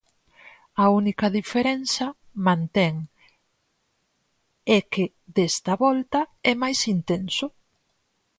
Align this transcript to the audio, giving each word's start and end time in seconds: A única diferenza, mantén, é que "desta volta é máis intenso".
A 0.83 0.85
única 0.99 1.27
diferenza, 1.39 2.05
mantén, 2.47 2.95
é 4.77 4.79
que 4.91 5.03
"desta 5.35 5.73
volta 5.83 6.19
é 6.51 6.53
máis 6.63 6.79
intenso". 6.95 7.45